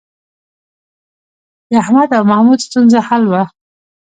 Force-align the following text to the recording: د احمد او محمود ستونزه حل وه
د 1.69 1.71
احمد 1.83 2.09
او 2.17 2.23
محمود 2.29 2.59
ستونزه 2.67 2.99
حل 3.07 3.23
وه 3.31 3.43